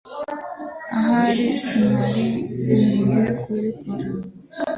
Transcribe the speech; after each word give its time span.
Ahari 0.97 1.45
sinari 1.65 2.25
nkwiye 2.63 3.31
kubikora 3.41 4.07